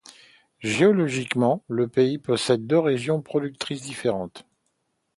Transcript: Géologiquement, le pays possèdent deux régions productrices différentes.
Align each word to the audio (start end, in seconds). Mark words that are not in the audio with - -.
Géologiquement, 0.63 1.63
le 1.67 1.87
pays 1.87 2.17
possèdent 2.17 2.65
deux 2.65 2.79
régions 2.79 3.21
productrices 3.21 3.83
différentes. 3.83 4.47